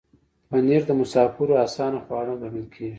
پنېر 0.49 0.81
د 0.87 0.91
مسافرو 1.01 1.55
آسان 1.65 1.93
خواړه 2.03 2.33
ګڼل 2.41 2.65
کېږي. 2.73 2.89